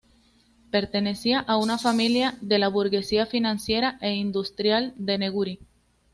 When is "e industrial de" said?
4.01-5.19